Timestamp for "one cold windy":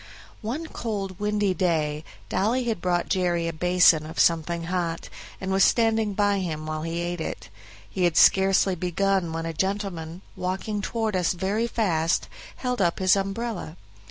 0.41-1.53